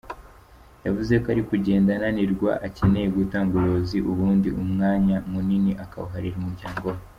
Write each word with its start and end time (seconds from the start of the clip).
Yavuze 0.85 1.13
ko 1.23 1.27
ari 1.33 1.43
kugenda 1.49 1.89
ananirwa, 1.97 2.51
akeneye 2.67 3.07
gutanga 3.17 3.49
ubuyobozi 3.53 3.97
ubundi 4.11 4.49
umwanya 4.61 5.15
munini 5.31 5.71
akawuharira 5.83 6.37
umuryango 6.39 6.85
we. 6.93 6.99